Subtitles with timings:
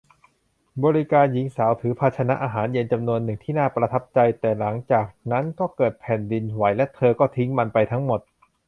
[0.83, 8.19] บริกรหญิงสาวถือภาชนะอาหารเย็นจำนวนหนึ่งที่น่าประทับใจ แต่หลังจากนั้นก็เกิดแผ่นดินไหวและเธอก็ทิ้งมันไปทั้งหมด